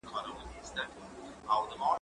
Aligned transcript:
زه 0.03 0.07
پرون 0.13 0.35
ښوونځی 0.41 0.71
ته 0.75 0.83
ځم 1.69 1.79
وم؟ 1.81 1.89